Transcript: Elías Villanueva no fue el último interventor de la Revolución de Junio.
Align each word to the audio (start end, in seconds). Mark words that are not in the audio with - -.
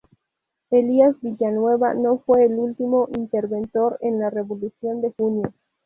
Elías 0.71 1.15
Villanueva 1.21 1.93
no 1.93 2.17
fue 2.25 2.45
el 2.45 2.53
último 2.53 3.07
interventor 3.15 3.99
de 3.99 4.09
la 4.09 4.31
Revolución 4.31 4.99
de 4.99 5.13
Junio. 5.15 5.53